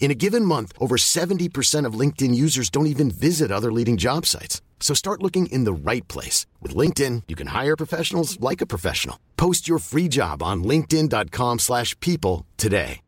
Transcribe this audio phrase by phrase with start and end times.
[0.00, 4.26] In a given month, over 70% of LinkedIn users don't even visit other leading job
[4.26, 4.60] sites.
[4.80, 6.46] So start looking in the right place.
[6.60, 9.16] With LinkedIn, you can hire professionals like a professional.
[9.36, 13.02] Post your free job on linkedin.com slash people today.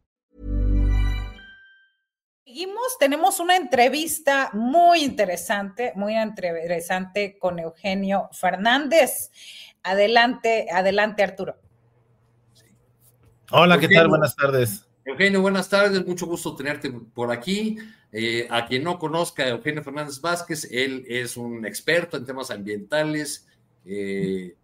[2.52, 9.30] Seguimos, tenemos una entrevista muy interesante, muy interesante con Eugenio Fernández.
[9.82, 11.56] Adelante, adelante Arturo.
[13.50, 14.08] Hola, ¿qué tal?
[14.08, 14.86] Buenas tardes.
[15.04, 17.76] Eugenio, buenas tardes, mucho gusto tenerte por aquí.
[18.12, 23.48] Eh, a quien no conozca Eugenio Fernández Vázquez, él es un experto en temas ambientales,
[23.84, 24.54] eh,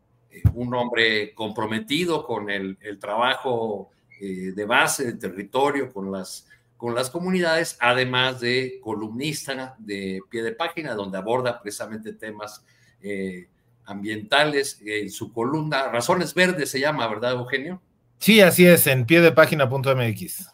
[0.54, 3.90] un hombre comprometido con el, trabajo
[4.20, 10.42] eh, de base del territorio, con las, con las comunidades, además de columnista de pie
[10.44, 12.64] de página, donde aborda precisamente temas
[13.86, 14.80] ambientales.
[14.84, 17.82] En su columna, Razones Verdes se llama, ¿verdad, Eugenio?
[18.18, 20.52] Sí, así es, en pie de página.mx.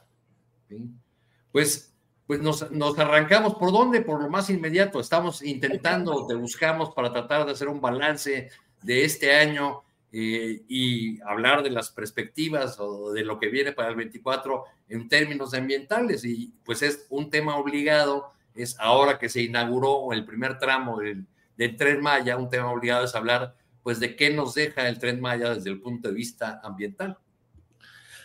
[1.50, 1.94] Pues,
[2.26, 2.62] pues nos,
[2.98, 5.00] arrancamos por dónde, por lo más inmediato.
[5.00, 8.50] Estamos intentando, te buscamos para tratar de hacer un balance
[8.82, 9.82] de este año
[10.12, 15.08] eh, y hablar de las perspectivas o de lo que viene para el 24 en
[15.08, 16.24] términos ambientales.
[16.24, 21.26] Y pues es un tema obligado, es ahora que se inauguró el primer tramo del,
[21.56, 25.20] del Tren Maya, un tema obligado es hablar pues de qué nos deja el Tren
[25.20, 27.18] Maya desde el punto de vista ambiental.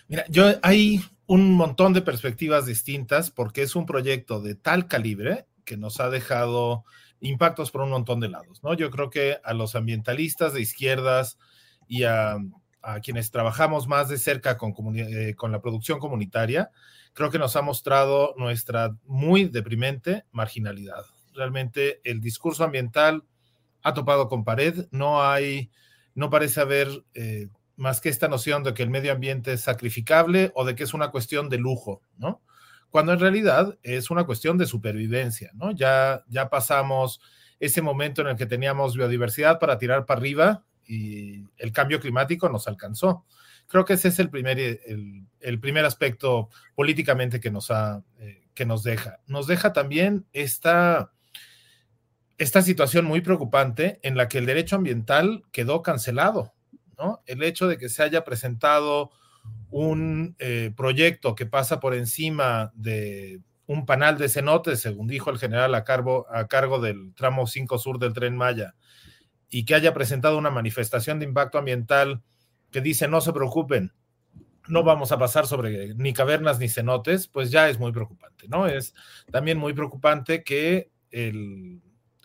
[0.09, 5.45] Mira, yo hay un montón de perspectivas distintas porque es un proyecto de tal calibre
[5.65, 6.83] que nos ha dejado
[7.19, 8.73] impactos por un montón de lados, ¿no?
[8.73, 11.37] Yo creo que a los ambientalistas de izquierdas
[11.87, 12.37] y a,
[13.03, 16.71] quienes trabajamos más de cerca con, eh, con la producción comunitaria,
[17.13, 21.03] creo que nos ha mostrado nuestra muy deprimente marginalidad.
[21.35, 23.25] Realmente el discurso ambiental
[23.83, 25.69] ha topado con pared, no hay,
[26.15, 30.51] no parece haber eh, más que esta noción de que el medio ambiente es sacrificable
[30.53, 32.41] o de que es una cuestión de lujo, ¿no?
[32.89, 35.71] Cuando en realidad es una cuestión de supervivencia, ¿no?
[35.71, 37.21] Ya, ya pasamos
[37.59, 42.49] ese momento en el que teníamos biodiversidad para tirar para arriba y el cambio climático
[42.49, 43.25] nos alcanzó.
[43.67, 48.47] Creo que ese es el primer, el, el primer aspecto políticamente que nos, ha, eh,
[48.53, 49.19] que nos deja.
[49.27, 51.11] Nos deja también esta,
[52.39, 56.53] esta situación muy preocupante en la que el derecho ambiental quedó cancelado,
[57.25, 59.11] el hecho de que se haya presentado
[59.69, 65.37] un eh, proyecto que pasa por encima de un panal de cenotes, según dijo el
[65.37, 68.75] general a, cargo, a cargo del tramo 5 sur del tren Maya,
[69.49, 72.23] y que haya presentado una manifestación de impacto ambiental
[72.71, 73.93] que dice no se preocupen,
[74.67, 78.67] no vamos a pasar sobre ni cavernas ni cenotes, pues ya es muy preocupante, ¿no?
[78.67, 78.93] Es
[79.31, 80.91] también muy preocupante que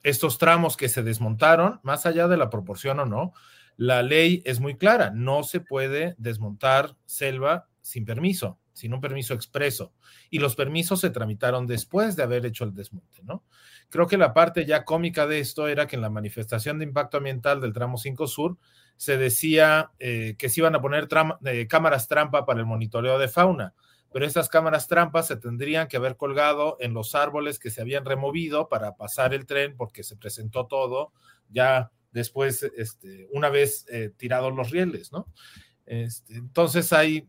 [0.02, 3.32] estos tramos que se desmontaron, más allá de la proporción o no,
[3.76, 9.34] la ley es muy clara, no se puede desmontar selva sin permiso, sin un permiso
[9.34, 9.92] expreso.
[10.30, 13.44] Y los permisos se tramitaron después de haber hecho el desmonte, ¿no?
[13.88, 17.18] Creo que la parte ya cómica de esto era que en la manifestación de impacto
[17.18, 18.56] ambiental del tramo 5 Sur
[18.96, 21.08] se decía eh, que se iban a poner
[21.44, 23.74] eh, cámaras trampa para el monitoreo de fauna,
[24.12, 28.04] pero estas cámaras trampas se tendrían que haber colgado en los árboles que se habían
[28.04, 31.12] removido para pasar el tren porque se presentó todo
[31.48, 35.28] ya después, este, una vez eh, tirados los rieles, ¿no?
[35.84, 37.28] Este, entonces hay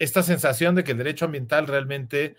[0.00, 2.34] esta sensación de que el derecho ambiental realmente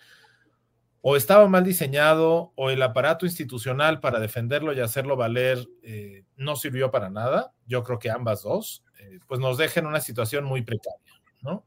[1.05, 6.55] o estaba mal diseñado o el aparato institucional para defenderlo y hacerlo valer eh, no
[6.55, 7.53] sirvió para nada.
[7.67, 11.65] Yo creo que ambas dos, eh, pues nos dejan una situación muy precaria, ¿no?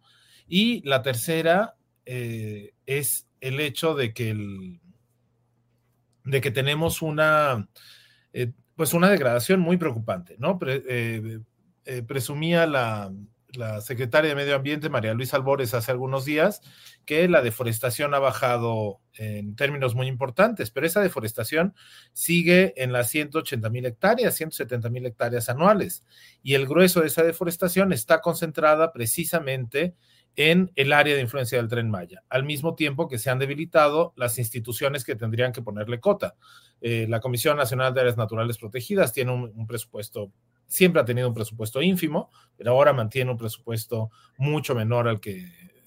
[0.48, 4.80] Y la tercera eh, es el hecho de que, el,
[6.24, 7.68] de que tenemos una,
[8.76, 10.58] pues una degradación muy preocupante, ¿no?
[12.06, 13.10] presumía la,
[13.56, 16.60] la secretaria de Medio Ambiente, María Luisa Albores, hace algunos días,
[17.04, 21.74] que la deforestación ha bajado en términos muy importantes, pero esa deforestación
[22.12, 26.04] sigue en las 180 mil hectáreas, 170 mil hectáreas anuales,
[26.42, 29.94] y el grueso de esa deforestación está concentrada precisamente en
[30.36, 34.38] el área de influencia del tren Maya, al mismo tiempo que se han debilitado las
[34.38, 36.36] instituciones que tendrían que ponerle cota.
[36.80, 40.30] Eh, la Comisión Nacional de Áreas Naturales Protegidas tiene un presupuesto
[40.66, 45.46] siempre ha tenido un presupuesto ínfimo, pero ahora mantiene un presupuesto mucho menor al que,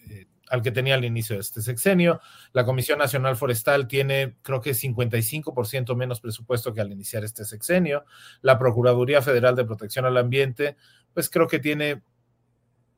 [0.10, 2.20] eh, al que tenía al inicio de este sexenio.
[2.54, 8.06] La Comisión Nacional Forestal tiene, creo que 55% menos presupuesto que al iniciar este sexenio.
[8.42, 10.76] La Procuraduría Federal de Protección al Ambiente,
[11.14, 12.02] pues creo que tiene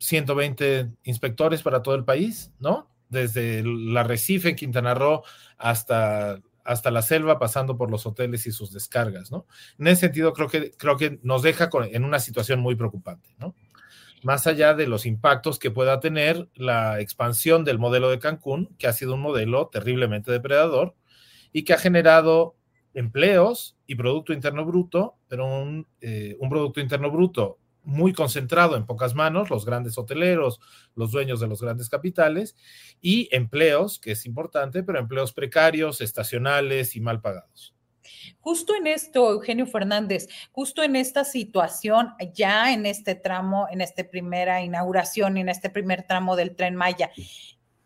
[0.02, 2.90] 120 inspectores para todo el país, ¿no?
[3.10, 5.24] Desde la Recife en Quintana Roo
[5.58, 9.48] hasta hasta la selva, pasando por los hoteles y sus descargas, ¿no?
[9.80, 13.56] En ese sentido, creo que, creo que nos deja en una situación muy preocupante, ¿no?
[14.24, 18.86] Más allá de los impactos que pueda tener la expansión del modelo de Cancún, que
[18.86, 20.96] ha sido un modelo terriblemente depredador
[21.52, 22.56] y que ha generado
[22.94, 28.86] empleos y Producto Interno Bruto, pero un, eh, un Producto Interno Bruto muy concentrado en
[28.86, 30.60] pocas manos, los grandes hoteleros,
[30.96, 32.56] los dueños de los grandes capitales,
[33.02, 37.76] y empleos, que es importante, pero empleos precarios, estacionales y mal pagados.
[38.40, 44.04] Justo en esto, Eugenio Fernández, justo en esta situación, ya en este tramo, en esta
[44.10, 47.12] primera inauguración, en este primer tramo del tren Maya,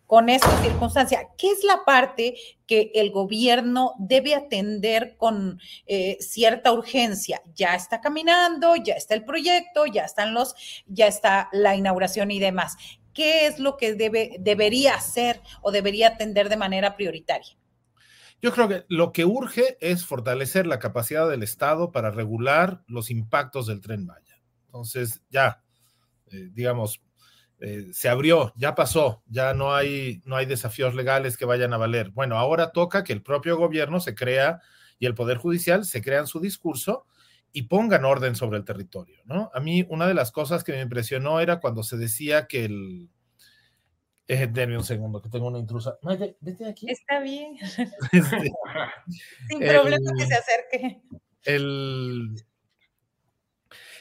[0.06, 1.30] con esta circunstancia.
[1.38, 2.36] ¿Qué es la parte
[2.68, 7.42] que el gobierno debe atender con eh, cierta urgencia?
[7.54, 10.56] Ya está caminando, ya está el proyecto, ya están los,
[10.88, 12.78] ya está la inauguración y demás.
[13.13, 17.58] ¿Qué es lo que debe, debería hacer o debería atender de manera prioritaria?
[18.42, 23.10] Yo creo que lo que urge es fortalecer la capacidad del Estado para regular los
[23.10, 24.42] impactos del tren Maya.
[24.66, 25.63] Entonces, ya,
[26.28, 27.01] eh, digamos,
[27.60, 31.78] eh, se abrió, ya pasó, ya no hay, no hay desafíos legales que vayan a
[31.78, 32.12] valer.
[32.12, 34.62] Bueno, ahora toca que el propio gobierno se crea
[35.00, 37.06] y el Poder Judicial se crean su discurso
[37.54, 39.50] y pongan orden sobre el territorio, ¿no?
[39.54, 43.10] A mí una de las cosas que me impresionó era cuando se decía que el...
[44.27, 45.98] Eh, denme un segundo, que tengo una intrusa.
[46.41, 46.88] vete aquí.
[46.89, 47.56] Está bien.
[48.12, 48.51] Este,
[49.48, 51.01] Sin problema que se acerque.
[51.44, 52.36] El,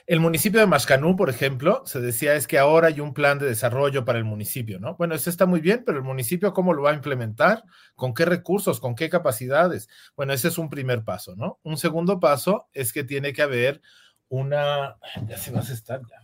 [0.06, 3.46] el municipio de Mascanú, por ejemplo, se decía es que ahora hay un plan de
[3.46, 4.96] desarrollo para el municipio, ¿no?
[4.96, 7.64] Bueno, eso está muy bien, pero el municipio, ¿cómo lo va a implementar?
[7.94, 8.80] ¿Con qué recursos?
[8.80, 9.88] ¿Con qué capacidades?
[10.14, 11.58] Bueno, ese es un primer paso, ¿no?
[11.62, 13.80] Un segundo paso es que tiene que haber
[14.28, 14.96] una.
[15.26, 16.16] Ya se vas a estar, ya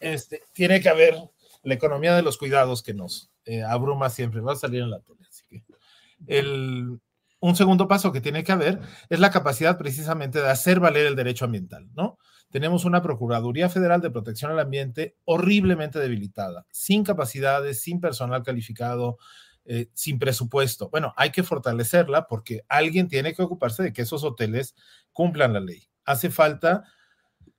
[0.00, 1.16] Este, tiene que haber
[1.64, 4.40] la economía de los cuidados que nos eh, abruma siempre.
[4.40, 5.64] Va a salir en la tele, así que.
[6.26, 7.00] El,
[7.48, 11.16] un segundo paso que tiene que haber es la capacidad precisamente de hacer valer el
[11.16, 12.18] derecho ambiental, ¿no?
[12.54, 19.18] tenemos una Procuraduría Federal de Protección al Ambiente horriblemente debilitada, sin capacidades, sin personal calificado,
[19.64, 20.88] eh, sin presupuesto.
[20.88, 24.76] Bueno, hay que fortalecerla porque alguien tiene que ocuparse de que esos hoteles
[25.12, 25.88] cumplan la ley.
[26.04, 26.84] Hace falta,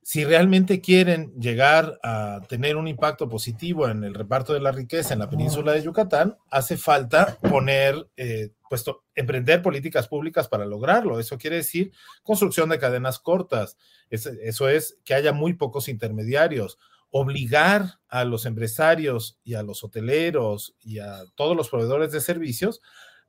[0.07, 5.15] si realmente quieren llegar a tener un impacto positivo en el reparto de la riqueza
[5.15, 11.19] en la península de Yucatán, hace falta poner eh, puesto, emprender políticas públicas para lograrlo.
[11.19, 13.77] Eso quiere decir construcción de cadenas cortas.
[14.11, 16.77] eso es que haya muy pocos intermediarios.
[17.09, 22.79] Obligar a los empresarios y a los hoteleros y a todos los proveedores de servicios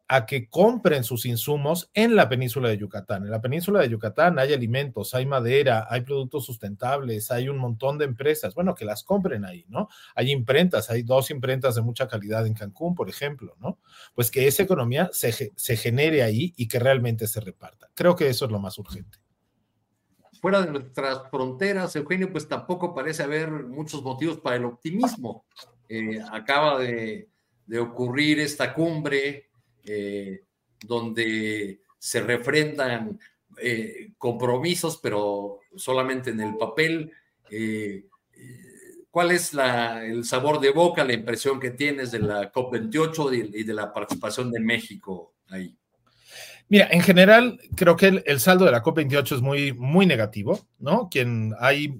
[0.08, 3.24] a que compren sus insumos en la península de Yucatán.
[3.24, 7.98] En la península de Yucatán hay alimentos, hay madera, hay productos sustentables, hay un montón
[7.98, 9.88] de empresas, bueno, que las compren ahí, ¿no?
[10.14, 13.80] Hay imprentas, hay dos imprentas de mucha calidad en Cancún, por ejemplo, ¿no?
[14.14, 17.90] Pues que esa economía se, se genere ahí y que realmente se reparta.
[17.94, 19.18] Creo que eso es lo más urgente.
[20.40, 25.46] Fuera de nuestras fronteras, Eugenio, pues tampoco parece haber muchos motivos para el optimismo.
[25.88, 27.28] Eh, acaba de,
[27.66, 29.45] de ocurrir esta cumbre
[29.86, 30.42] eh,
[30.84, 33.18] donde se refrendan
[33.58, 37.12] eh, compromisos, pero solamente en el papel.
[37.50, 38.04] Eh,
[39.10, 43.74] ¿Cuál es el sabor de boca, la impresión que tienes de la COP28 y de
[43.74, 45.74] la participación de México ahí?
[46.68, 51.08] Mira, en general, creo que el, saldo de la COP28 es muy, muy negativo, ¿no?
[51.08, 51.98] Quien hay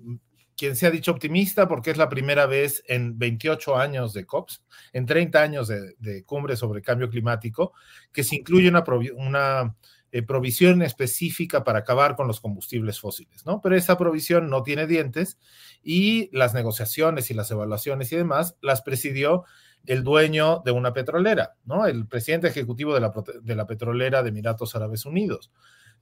[0.57, 4.63] quien se ha dicho optimista porque es la primera vez en 28 años de COPS,
[4.93, 7.73] en 30 años de, cumbre sobre cambio climático,
[8.13, 9.77] que se incluye una,
[10.13, 13.61] eh, provisión específica para acabar con los combustibles fósiles, ¿no?
[13.61, 15.39] Pero esa provisión no tiene dientes
[15.83, 19.45] y las negociaciones y las evaluaciones y demás las presidió
[19.85, 21.87] el dueño de una petrolera, ¿no?
[21.87, 25.51] El presidente ejecutivo de la, de la petrolera de Emiratos Árabes Unidos.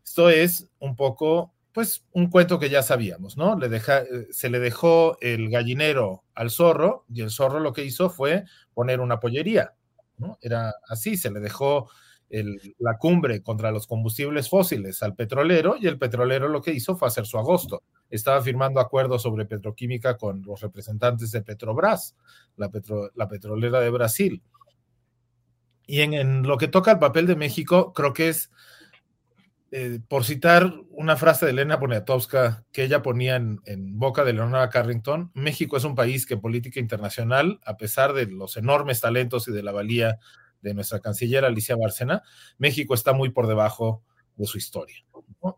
[0.04, 3.58] Esto es un poco pues un cuento que ya sabíamos, ¿no?
[3.58, 7.84] Le deja, eh, se le dejó el gallinero al zorro y el zorro lo que
[7.84, 9.74] hizo fue poner una pollería,
[10.16, 10.38] ¿no?
[10.40, 11.90] Era así, se le dejó
[12.78, 17.08] la cumbre contra los combustibles fósiles al petrolero y el petrolero lo que hizo fue
[17.08, 17.82] hacer su agosto.
[18.08, 22.16] Estaba firmando acuerdos sobre petroquímica con los representantes de Petrobras,
[22.56, 22.70] la,
[23.14, 24.42] la petrolera de Brasil.
[25.86, 28.50] Y en, en lo que toca al papel de México, creo que es
[29.76, 33.58] eh, por citar una frase de Elena Poniatowska que ella ponía en,
[33.98, 38.26] boca de Leonora Carrington, México es un país que en política internacional, a pesar de
[38.26, 40.20] los enormes talentos y de la valía
[40.62, 42.22] de nuestra canciller Alicia Bárcena,
[42.56, 44.04] México está muy por debajo
[44.36, 45.04] de su historia.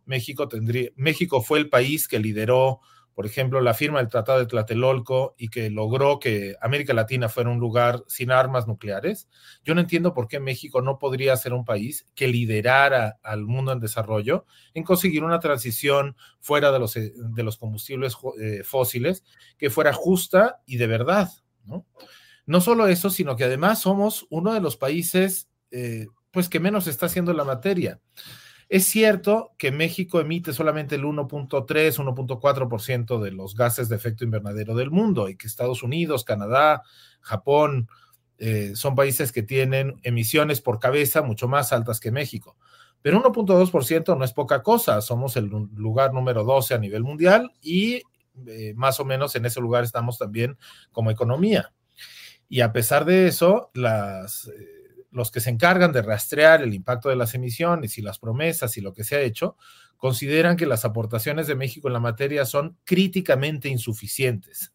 [0.06, 2.80] México, tendría, México fue el país que lideró
[3.16, 7.48] por ejemplo, la firma del Tratado de Tlatelolco y que logró que América Latina fuera
[7.48, 9.30] un lugar sin armas nucleares,
[9.64, 13.72] yo no entiendo por qué México no podría ser un país que liderara al mundo
[13.72, 14.44] en desarrollo
[14.74, 17.14] en conseguir una transición fuera de los, eh,
[17.58, 19.24] combustibles eh, fósiles
[19.56, 21.30] que fuera justa y de verdad.
[21.64, 21.86] ¿no?
[22.44, 26.86] no solo eso, sino que además somos uno de los países eh, pues que menos
[26.86, 27.98] está haciendo la materia.
[28.68, 34.74] Es cierto que México emite solamente el 1.3, 1.4% de los gases de efecto invernadero
[34.74, 36.82] del mundo y que Estados Unidos, Canadá,
[37.20, 37.88] Japón
[38.38, 42.56] eh, son países que tienen emisiones por cabeza mucho más altas que México.
[43.02, 48.02] Pero 1.2% no es poca cosa, somos el lugar número 12 a nivel mundial y
[48.48, 50.58] eh, más o menos en ese lugar estamos también
[50.90, 51.72] como economía.
[52.48, 54.48] Y a pesar de eso, las...
[54.48, 54.75] Eh,
[55.16, 58.82] los que se encargan de rastrear el impacto de las emisiones y las promesas y
[58.82, 59.56] lo que se ha hecho,
[59.96, 64.72] consideran que las aportaciones de México en la materia son críticamente insuficientes.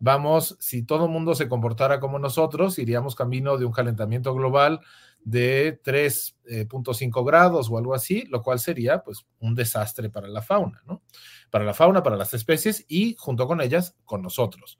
[0.00, 4.80] Vamos, si todo el mundo se comportara como nosotros, iríamos camino de un calentamiento global
[5.24, 10.40] de 3.5 eh, grados o algo así, lo cual sería pues un desastre para la
[10.40, 11.02] fauna, ¿no?
[11.50, 14.78] Para la fauna, para las especies y junto con ellas, con nosotros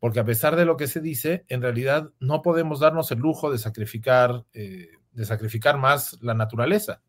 [0.00, 3.50] porque a pesar de lo que se dice, en realidad no podemos darnos el lujo
[3.50, 7.02] de sacrificar, eh, de sacrificar más la naturaleza.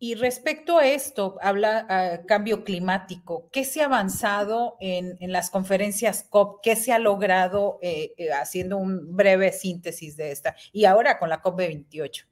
[0.00, 3.48] Y respecto a esto, habla uh, cambio climático.
[3.50, 6.60] ¿Qué se ha avanzado en, en las conferencias COP?
[6.62, 10.54] ¿Qué se ha logrado eh, eh, haciendo un breve síntesis de esta?
[10.72, 12.26] Y ahora con la COP 28.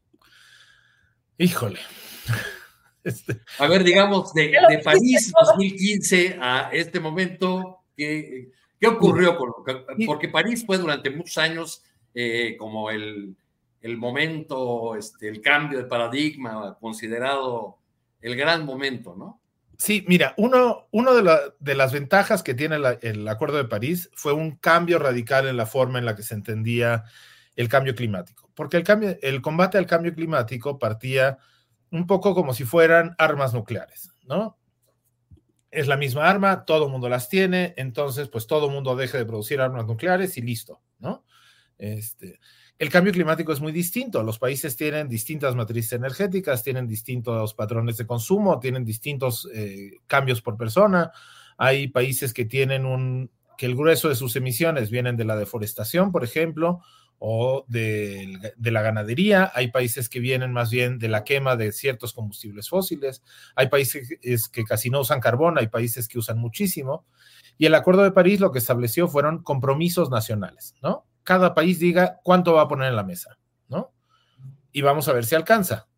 [1.39, 1.81] Híjole.
[3.03, 3.41] Este...
[3.61, 9.37] A ver, digamos, de, de París 2015 a este momento, ¿qué, ¿Qué ocurrió?
[10.07, 11.83] Porque París fue durante muchos años
[12.15, 13.37] eh, como el,
[13.81, 17.79] el momento, este, el cambio de paradigma considerado
[18.21, 19.41] el gran momento, ¿no?
[19.79, 24.33] Sí, mira, uno, uno de, de, las ventajas que tiene el Acuerdo de París fue
[24.33, 27.05] un cambio radical en la forma en la que se entendía
[27.57, 31.39] el cambio climático, porque el, cambio, el combate al cambio climático partía
[31.91, 34.59] un poco como si fueran armas nucleares, ¿no?
[35.77, 39.19] Es la misma arma, todo el mundo las tiene, entonces pues todo el mundo deje
[39.19, 41.27] de producir armas nucleares y listo, ¿no?
[41.77, 42.41] Este,
[42.79, 47.99] el cambio climático es muy distinto, los países tienen distintas matrices energéticas, tienen distintos patrones
[47.99, 51.13] de consumo, tienen distintos eh, cambios por persona,
[51.59, 56.11] hay países que tienen un, que el grueso de sus emisiones vienen de la deforestación,
[56.11, 56.81] por ejemplo,
[57.19, 62.13] o de, la ganadería, hay países que vienen más bien de la quema de ciertos
[62.13, 63.23] combustibles fósiles,
[63.55, 67.07] hay países que casi no usan carbón, hay países que usan muchísimo,
[67.59, 71.07] y el Acuerdo de París lo que estableció fueron compromisos nacionales, ¿no?
[71.23, 73.93] Cada país diga cuánto va a poner en la mesa, ¿no?
[74.77, 75.89] y vamos a ver si alcanza.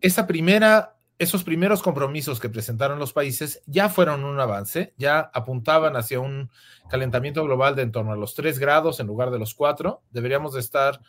[0.00, 5.96] Esa primera, esos primeros compromisos que presentaron los países ya fueron un avance, ya apuntaban
[5.96, 6.50] hacia un
[6.90, 10.02] calentamiento global de en torno a los 3 grados en lugar de los 4.
[10.10, 11.00] Deberíamos de estar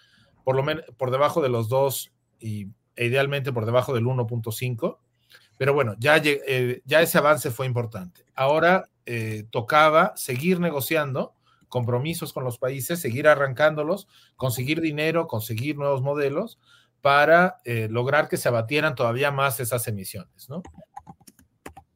[0.43, 4.97] por lo menos por debajo de los 2 y e idealmente por debajo del 1.5.
[5.57, 8.25] Pero bueno, ya, eh, ya ese avance fue importante.
[8.35, 11.35] Ahora eh, tocaba seguir negociando
[11.69, 16.59] compromisos con los países, seguir arrancándolos, conseguir dinero, conseguir nuevos modelos
[17.01, 20.63] para eh, lograr que se abatieran todavía más esas emisiones, ¿no?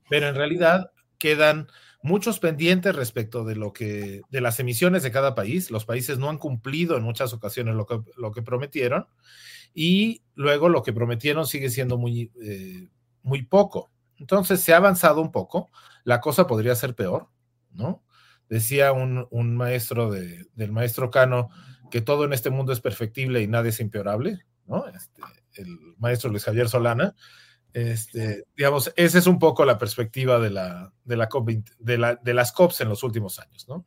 [0.10, 1.68] Pero en realidad quedan
[2.04, 5.72] muchos pendientes respecto de lo que de las emisiones de cada país.
[5.72, 9.08] Los países no han cumplido en muchas ocasiones lo que, lo que prometieron
[9.74, 12.32] y luego lo que prometieron sigue siendo muy
[13.24, 13.92] muy poco.
[14.18, 15.72] Entonces se ha avanzado un poco,
[16.04, 17.28] la cosa podría ser peor,
[17.72, 18.04] ¿no?
[18.50, 21.50] Decía un, maestro del maestro Cano
[21.90, 24.88] que todo en este mundo es perfectible y nada es impeorable, ¿no?
[24.88, 25.22] Este,
[25.56, 27.16] el maestro Luis Javier Solana.
[27.74, 32.16] Este, digamos, esa es un poco la perspectiva de, la, de, la COP de, la,
[32.16, 33.86] de las COPs en los últimos años, ¿no?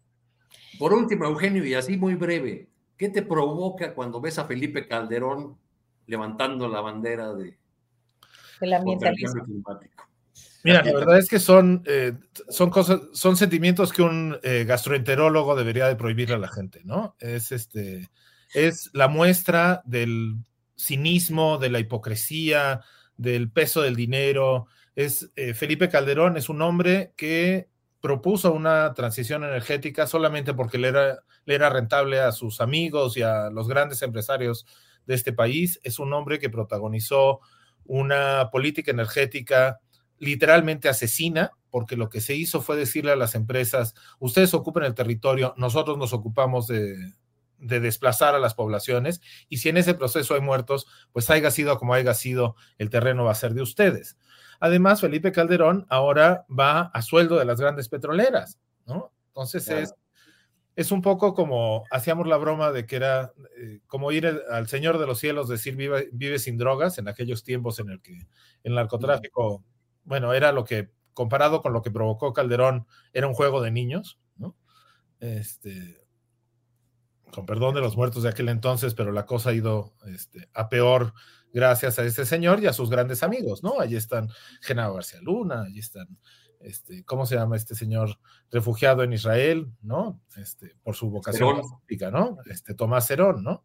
[0.78, 5.58] Por último, Eugenio, y así muy breve, ¿qué te provoca cuando ves a Felipe Calderón
[6.06, 7.58] levantando la bandera de,
[8.60, 9.44] el ambientalismo.
[10.62, 12.14] Mira, la verdad es que son, eh,
[12.48, 17.16] son cosas, son sentimientos que un eh, gastroenterólogo debería de prohibir a la gente, ¿no?
[17.18, 18.08] Es este,
[18.54, 20.36] es la muestra del
[20.76, 22.80] cinismo, de la hipocresía,
[23.16, 24.66] del peso del dinero.
[24.94, 27.68] Es eh, Felipe Calderón es un hombre que
[28.00, 33.22] propuso una transición energética solamente porque le era, le era rentable a sus amigos y
[33.22, 34.66] a los grandes empresarios
[35.06, 35.80] de este país.
[35.84, 37.40] Es un hombre que protagonizó
[37.84, 39.80] una política energética
[40.18, 44.94] literalmente asesina, porque lo que se hizo fue decirle a las empresas, ustedes ocupen el
[44.94, 46.96] territorio, nosotros nos ocupamos de,
[47.58, 51.94] desplazar a las poblaciones, y si en ese proceso hay muertos, pues haya sido como
[51.94, 54.16] haya sido, el terreno va a ser de ustedes.
[54.60, 59.12] Además, Felipe Calderón ahora va a sueldo de las grandes petroleras, ¿no?
[59.28, 59.94] Entonces es
[60.76, 64.98] es un poco como hacíamos la broma de que era eh, como ir al Señor
[64.98, 68.26] de los Cielos, decir vive, vive, sin drogas en aquellos tiempos en el que
[68.64, 69.64] el narcotráfico,
[70.02, 74.18] bueno, era lo que, comparado con lo que provocó Calderón, era un juego de niños,
[74.36, 74.56] ¿no?
[75.20, 76.03] Este,
[77.34, 80.68] con perdón de los muertos de aquel entonces, pero la cosa ha ido este, a
[80.68, 81.12] peor
[81.52, 83.80] gracias a este señor y a sus grandes amigos, ¿no?
[83.80, 84.28] Allí están
[84.60, 86.18] Genaro García Luna, allí están
[86.60, 88.18] este, ¿cómo se llama este señor
[88.50, 90.20] refugiado en Israel, ¿no?
[90.36, 92.38] Este, por su vocación política, ¿no?
[92.46, 93.64] Este, Tomás Herón, ¿no?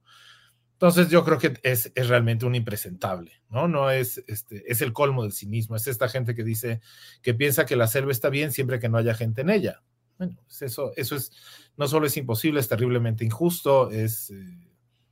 [0.74, 3.68] Entonces yo creo que es, es, realmente un impresentable, ¿no?
[3.68, 6.82] No es, este, es el colmo del cinismo, es esta gente que dice,
[7.22, 9.82] que piensa que la selva está bien siempre que no haya gente en ella.
[10.20, 11.32] Bueno, pues eso, eso es,
[11.78, 14.36] no solo es imposible, es terriblemente injusto, es, eh,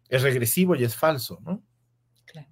[0.10, 1.64] es regresivo y es falso, ¿no?
[2.26, 2.50] Claro.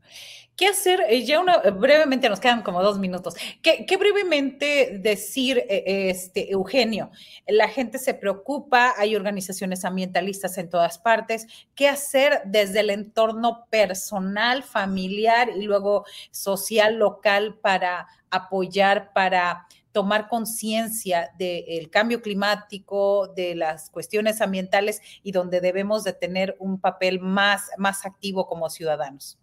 [0.56, 1.02] ¿Qué hacer?
[1.10, 3.36] Eh, ya una, brevemente, nos quedan como dos minutos.
[3.62, 7.12] ¿Qué, brevemente decir, eh, este, Eugenio?
[7.46, 11.46] La gente se preocupa, hay organizaciones ambientalistas en todas partes.
[11.76, 20.28] ¿Qué hacer desde el entorno personal, familiar y luego social, local para apoyar, para tomar
[20.28, 27.22] conciencia del cambio climático, de las cuestiones ambientales y donde debemos de tener un papel
[27.22, 29.40] más, más activo como ciudadanos?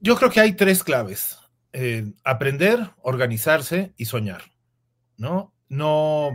[0.00, 1.38] Yo creo que hay tres claves.
[1.74, 4.40] Eh, aprender, organizarse y soñar.
[5.18, 5.52] ¿no?
[5.68, 6.30] No,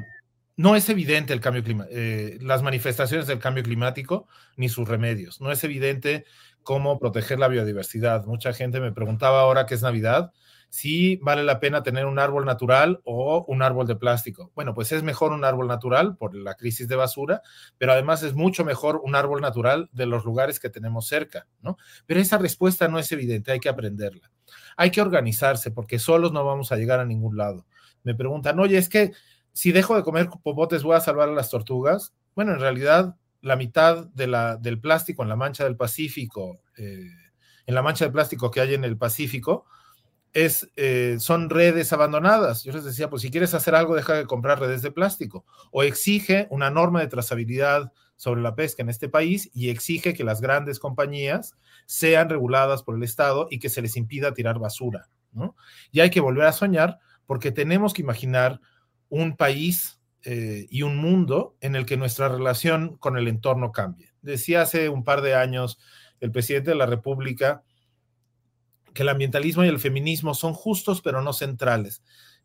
[0.56, 5.42] no es evidente el cambio eh, las manifestaciones del cambio climático ni sus remedios.
[5.42, 6.26] No es evidente
[6.62, 8.26] cómo proteger la biodiversidad.
[8.26, 10.32] Mucha gente me preguntaba ahora que es Navidad
[10.74, 14.52] si vale la pena tener un árbol natural o un árbol de plástico.
[14.56, 17.44] Bueno, pues es mejor un árbol natural por la crisis de basura,
[17.78, 21.78] pero además es mucho mejor un árbol natural de los lugares que tenemos cerca, ¿no?
[22.08, 24.32] Pero esa respuesta no es evidente, hay que aprenderla.
[24.76, 27.68] Hay que organizarse porque solos no vamos a llegar a ningún lado.
[28.02, 29.12] Me preguntan, oye, es que
[29.52, 32.16] si dejo de comer popotes voy a salvar a las tortugas.
[32.34, 37.12] Bueno, en realidad la mitad del plástico en la mancha del Pacífico, eh,
[37.68, 39.68] en la mancha de plástico que hay en el Pacífico,
[40.34, 42.64] eh, son redes abandonadas.
[42.64, 45.46] Yo les decía, pues si quieres hacer algo, deja de comprar redes de plástico.
[45.72, 50.24] O exige una norma de trazabilidad sobre la pesca en este país y exige que
[50.24, 55.10] las grandes compañías sean reguladas por el Estado y que se les impida tirar basura.
[55.92, 58.60] Y hay que volver a soñar porque tenemos que imaginar
[59.10, 64.14] un país eh, y un mundo en el que nuestra relación con el entorno cambie.
[64.22, 65.80] Decía hace un par de años
[66.20, 67.64] el presidente de la República,
[68.94, 72.02] que el ambientalismo y el feminismo son justos pero no centrales.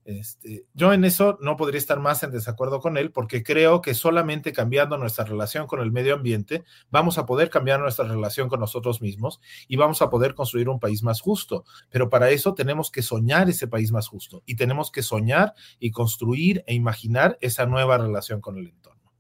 [0.09, 3.93] Este, yo en eso no podría estar más en desacuerdo con él porque creo que
[3.93, 8.59] solamente cambiando nuestra relación con el medio ambiente vamos a poder cambiar nuestra relación con
[8.59, 11.67] nosotros mismos y vamos a poder construir un país más justo.
[11.91, 15.91] Pero para eso tenemos que soñar ese país más justo y tenemos que soñar y
[15.91, 19.13] construir e imaginar esa nueva relación con el entorno.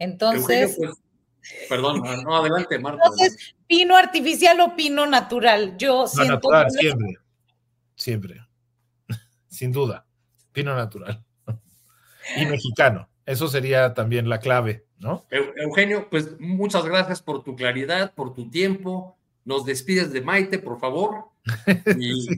[0.00, 0.74] Entonces...
[0.78, 0.98] Pues,
[1.68, 3.02] perdón, no, adelante, Marta.
[3.04, 5.76] Entonces, pino artificial o pino natural.
[5.78, 6.34] Yo siento...
[6.34, 7.18] Natural, siempre,
[7.94, 8.46] siempre
[9.48, 10.06] sin duda.
[10.52, 11.22] Pino natural.
[12.36, 13.08] y mexicano.
[13.26, 15.26] Eso sería también la clave, ¿no?
[15.30, 19.18] Eugenio, pues muchas gracias por tu claridad, por tu tiempo.
[19.44, 21.26] Nos despides de Maite, por favor.
[21.98, 22.28] Y,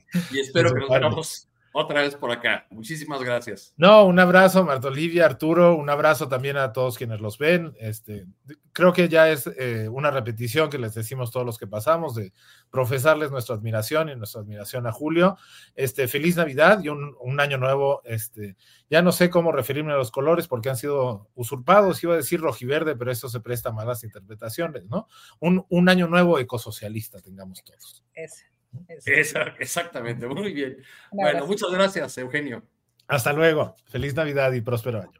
[0.41, 2.67] espero que nos veamos otra vez por acá.
[2.71, 3.75] Muchísimas gracias.
[3.77, 7.75] No, un abrazo, Marta Olivia, Arturo, un abrazo también a todos quienes los ven.
[7.79, 8.27] Este,
[8.73, 12.33] creo que ya es eh, una repetición que les decimos todos los que pasamos de
[12.71, 15.37] profesarles nuestra admiración y nuestra admiración a Julio.
[15.75, 18.03] Este, feliz Navidad y un, año nuevo.
[18.05, 18.57] Este,
[18.89, 22.03] ya no sé cómo referirme a los colores porque han sido usurpados.
[22.03, 25.07] Iba a decir rojiverde, pero eso se presta a malas interpretaciones, ¿no?
[25.39, 28.05] Un, un año nuevo ecosocialista tengamos todos.
[28.15, 28.50] Ese
[29.59, 30.79] exactamente, muy bien.
[31.11, 32.63] Bueno, muchas gracias, Eugenio.
[33.09, 33.75] Hasta luego.
[33.87, 35.20] Feliz Navidad y próspero año.